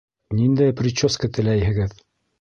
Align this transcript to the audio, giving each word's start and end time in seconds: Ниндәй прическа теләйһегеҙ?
Ниндәй 0.37 0.73
прическа 0.79 1.29
теләйһегеҙ? 1.39 1.99